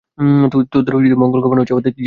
তোদের 0.71 0.93
মঙ্গল 1.17 1.39
কামনা 1.41 1.59
হচ্ছে 1.61 1.73
আমার 1.73 1.83
জীবনব্রত। 1.83 1.97